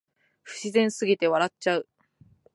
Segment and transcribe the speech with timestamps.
[0.43, 1.87] 不自然すぎて笑っちゃう